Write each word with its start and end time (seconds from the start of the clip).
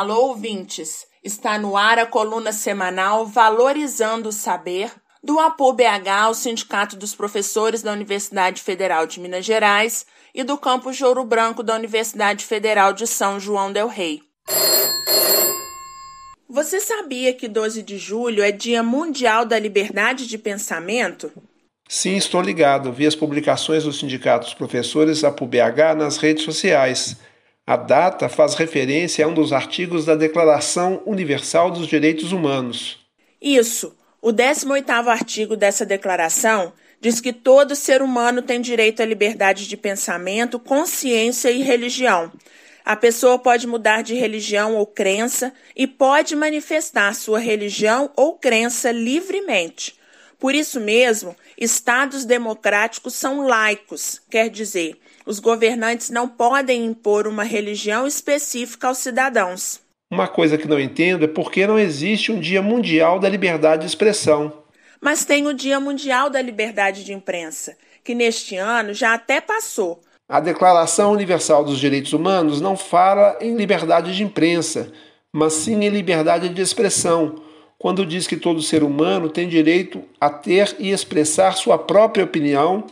Alô, 0.00 0.28
ouvintes! 0.28 1.06
Está 1.22 1.58
no 1.58 1.76
ar 1.76 1.98
a 1.98 2.06
coluna 2.06 2.52
semanal 2.52 3.26
Valorizando 3.26 4.30
o 4.30 4.32
Saber, 4.32 4.90
do 5.22 5.38
APU-BH, 5.38 6.30
o 6.30 6.32
Sindicato 6.32 6.96
dos 6.96 7.14
Professores 7.14 7.82
da 7.82 7.92
Universidade 7.92 8.62
Federal 8.62 9.06
de 9.06 9.20
Minas 9.20 9.44
Gerais, 9.44 10.06
e 10.34 10.42
do 10.42 10.56
Campus 10.56 10.98
Ouro 11.02 11.22
Branco 11.22 11.62
da 11.62 11.74
Universidade 11.74 12.46
Federal 12.46 12.94
de 12.94 13.06
São 13.06 13.38
João 13.38 13.70
del 13.70 13.88
Rei. 13.88 14.22
Você 16.48 16.80
sabia 16.80 17.34
que 17.34 17.46
12 17.46 17.82
de 17.82 17.98
julho 17.98 18.42
é 18.42 18.50
Dia 18.50 18.82
Mundial 18.82 19.44
da 19.44 19.58
Liberdade 19.58 20.26
de 20.26 20.38
Pensamento? 20.38 21.30
Sim, 21.86 22.16
estou 22.16 22.40
ligado. 22.40 22.90
Vi 22.90 23.06
as 23.06 23.14
publicações 23.14 23.84
do 23.84 23.92
Sindicato 23.92 24.46
dos 24.46 24.54
Professores 24.54 25.24
APU-BH 25.24 25.94
nas 25.94 26.16
redes 26.16 26.44
sociais. 26.44 27.18
A 27.70 27.76
data 27.76 28.28
faz 28.28 28.56
referência 28.56 29.24
a 29.24 29.28
um 29.28 29.32
dos 29.32 29.52
artigos 29.52 30.04
da 30.04 30.16
Declaração 30.16 31.04
Universal 31.06 31.70
dos 31.70 31.86
Direitos 31.86 32.32
Humanos. 32.32 32.98
Isso. 33.40 33.96
O 34.20 34.32
18º 34.32 35.06
artigo 35.06 35.56
dessa 35.56 35.86
declaração 35.86 36.72
diz 37.00 37.20
que 37.20 37.32
todo 37.32 37.76
ser 37.76 38.02
humano 38.02 38.42
tem 38.42 38.60
direito 38.60 39.00
à 39.02 39.06
liberdade 39.06 39.68
de 39.68 39.76
pensamento, 39.76 40.58
consciência 40.58 41.48
e 41.48 41.62
religião. 41.62 42.32
A 42.84 42.96
pessoa 42.96 43.38
pode 43.38 43.68
mudar 43.68 44.02
de 44.02 44.16
religião 44.16 44.74
ou 44.74 44.84
crença 44.84 45.52
e 45.76 45.86
pode 45.86 46.34
manifestar 46.34 47.14
sua 47.14 47.38
religião 47.38 48.10
ou 48.16 48.32
crença 48.36 48.90
livremente. 48.90 49.94
Por 50.40 50.54
isso 50.54 50.80
mesmo, 50.80 51.36
estados 51.56 52.24
democráticos 52.24 53.14
são 53.14 53.46
laicos, 53.46 54.22
quer 54.30 54.48
dizer, 54.48 54.98
os 55.26 55.38
governantes 55.38 56.08
não 56.08 56.26
podem 56.26 56.86
impor 56.86 57.26
uma 57.26 57.44
religião 57.44 58.06
específica 58.06 58.88
aos 58.88 58.98
cidadãos. 58.98 59.80
Uma 60.10 60.26
coisa 60.26 60.56
que 60.56 60.66
não 60.66 60.80
entendo 60.80 61.26
é 61.26 61.28
por 61.28 61.52
que 61.52 61.66
não 61.66 61.78
existe 61.78 62.32
um 62.32 62.40
Dia 62.40 62.62
Mundial 62.62 63.20
da 63.20 63.28
Liberdade 63.28 63.82
de 63.82 63.88
Expressão. 63.88 64.64
Mas 64.98 65.26
tem 65.26 65.46
o 65.46 65.52
Dia 65.52 65.78
Mundial 65.78 66.30
da 66.30 66.40
Liberdade 66.40 67.04
de 67.04 67.12
Imprensa, 67.12 67.76
que 68.02 68.14
neste 68.14 68.56
ano 68.56 68.94
já 68.94 69.12
até 69.12 69.42
passou. 69.42 70.00
A 70.26 70.40
Declaração 70.40 71.12
Universal 71.12 71.64
dos 71.64 71.78
Direitos 71.78 72.14
Humanos 72.14 72.62
não 72.62 72.76
fala 72.76 73.36
em 73.42 73.54
liberdade 73.56 74.16
de 74.16 74.22
imprensa, 74.22 74.90
mas 75.32 75.52
sim 75.52 75.84
em 75.84 75.88
liberdade 75.90 76.48
de 76.48 76.62
expressão, 76.62 77.49
quando 77.80 78.04
diz 78.04 78.26
que 78.26 78.36
todo 78.36 78.60
ser 78.60 78.82
humano 78.82 79.30
tem 79.30 79.48
direito 79.48 80.04
a 80.20 80.28
ter 80.28 80.76
e 80.78 80.90
expressar 80.90 81.56
sua 81.56 81.78
própria 81.78 82.22
opinião 82.22 82.84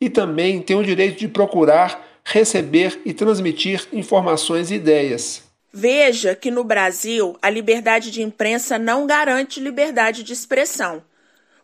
e 0.00 0.08
também 0.08 0.62
tem 0.62 0.76
o 0.76 0.84
direito 0.84 1.18
de 1.18 1.26
procurar, 1.26 2.20
receber 2.24 3.00
e 3.04 3.12
transmitir 3.12 3.88
informações 3.92 4.70
e 4.70 4.76
ideias. 4.76 5.42
Veja 5.72 6.36
que 6.36 6.52
no 6.52 6.62
Brasil 6.62 7.36
a 7.42 7.50
liberdade 7.50 8.12
de 8.12 8.22
imprensa 8.22 8.78
não 8.78 9.04
garante 9.04 9.58
liberdade 9.58 10.22
de 10.22 10.32
expressão. 10.32 11.02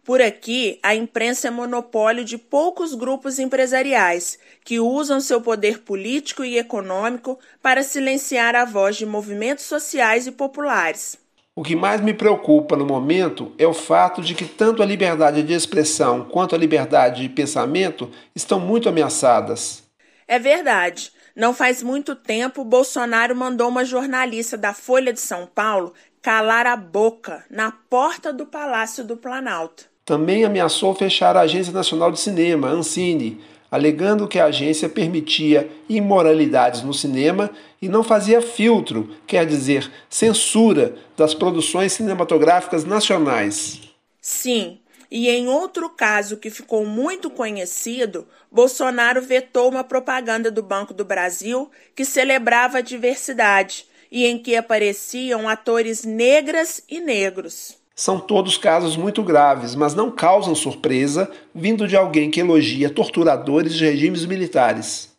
Por 0.02 0.20
aqui, 0.20 0.80
a 0.82 0.92
imprensa 0.92 1.46
é 1.46 1.50
monopólio 1.52 2.24
de 2.24 2.36
poucos 2.36 2.94
grupos 2.94 3.38
empresariais 3.38 4.40
que 4.64 4.80
usam 4.80 5.20
seu 5.20 5.40
poder 5.40 5.82
político 5.82 6.42
e 6.42 6.58
econômico 6.58 7.38
para 7.62 7.84
silenciar 7.84 8.56
a 8.56 8.64
voz 8.64 8.96
de 8.96 9.06
movimentos 9.06 9.66
sociais 9.66 10.26
e 10.26 10.32
populares. 10.32 11.22
O 11.54 11.62
que 11.62 11.76
mais 11.76 12.00
me 12.00 12.14
preocupa 12.14 12.76
no 12.76 12.86
momento 12.86 13.52
é 13.58 13.66
o 13.66 13.74
fato 13.74 14.22
de 14.22 14.34
que 14.34 14.46
tanto 14.46 14.82
a 14.82 14.86
liberdade 14.86 15.42
de 15.42 15.52
expressão 15.52 16.24
quanto 16.24 16.54
a 16.54 16.58
liberdade 16.58 17.20
de 17.20 17.28
pensamento 17.28 18.10
estão 18.34 18.58
muito 18.58 18.88
ameaçadas. 18.88 19.82
É 20.26 20.38
verdade. 20.38 21.12
Não 21.36 21.52
faz 21.52 21.82
muito 21.82 22.16
tempo, 22.16 22.64
Bolsonaro 22.64 23.36
mandou 23.36 23.68
uma 23.68 23.84
jornalista 23.84 24.56
da 24.56 24.72
Folha 24.72 25.12
de 25.12 25.20
São 25.20 25.46
Paulo 25.46 25.92
calar 26.22 26.66
a 26.66 26.76
boca 26.76 27.44
na 27.50 27.70
porta 27.70 28.32
do 28.32 28.46
Palácio 28.46 29.04
do 29.04 29.18
Planalto. 29.18 29.84
Também 30.06 30.44
ameaçou 30.44 30.94
fechar 30.94 31.36
a 31.36 31.40
Agência 31.40 31.72
Nacional 31.72 32.10
de 32.10 32.18
Cinema, 32.18 32.68
Ancine, 32.68 33.42
alegando 33.72 34.28
que 34.28 34.38
a 34.38 34.44
agência 34.44 34.86
permitia 34.86 35.66
imoralidades 35.88 36.82
no 36.82 36.92
cinema 36.92 37.50
e 37.80 37.88
não 37.88 38.04
fazia 38.04 38.42
filtro, 38.42 39.16
quer 39.26 39.46
dizer, 39.46 39.90
censura 40.10 40.94
das 41.16 41.32
produções 41.32 41.94
cinematográficas 41.94 42.84
nacionais. 42.84 43.80
Sim, 44.20 44.78
e 45.10 45.30
em 45.30 45.48
outro 45.48 45.88
caso 45.88 46.36
que 46.36 46.50
ficou 46.50 46.84
muito 46.84 47.30
conhecido, 47.30 48.28
Bolsonaro 48.50 49.22
vetou 49.22 49.70
uma 49.70 49.82
propaganda 49.82 50.50
do 50.50 50.62
Banco 50.62 50.92
do 50.92 51.04
Brasil 51.04 51.70
que 51.96 52.04
celebrava 52.04 52.78
a 52.78 52.82
diversidade 52.82 53.86
e 54.10 54.26
em 54.26 54.38
que 54.38 54.54
apareciam 54.54 55.48
atores 55.48 56.04
negras 56.04 56.82
e 56.90 57.00
negros. 57.00 57.81
São 58.02 58.18
todos 58.18 58.56
casos 58.56 58.96
muito 58.96 59.22
graves, 59.22 59.76
mas 59.76 59.94
não 59.94 60.10
causam 60.10 60.56
surpresa 60.56 61.30
vindo 61.54 61.86
de 61.86 61.96
alguém 61.96 62.32
que 62.32 62.40
elogia 62.40 62.90
torturadores 62.90 63.74
de 63.74 63.84
regimes 63.84 64.26
militares. 64.26 65.11